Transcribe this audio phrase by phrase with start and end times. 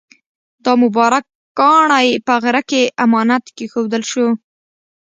[0.65, 1.25] دا مبارک
[1.59, 4.27] کاڼی په غره کې امانت کېښودل شو.